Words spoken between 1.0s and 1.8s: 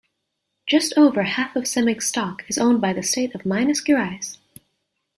half of